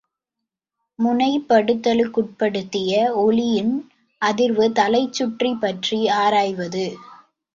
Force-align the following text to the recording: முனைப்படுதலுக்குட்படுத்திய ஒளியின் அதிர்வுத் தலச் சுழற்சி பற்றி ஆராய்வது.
முனைப்படுதலுக்குட்படுத்திய 0.99 2.93
ஒளியின் 3.15 3.73
அதிர்வுத் 4.21 4.75
தலச் 4.79 5.13
சுழற்சி 5.13 5.51
பற்றி 5.61 5.99
ஆராய்வது. 6.21 6.85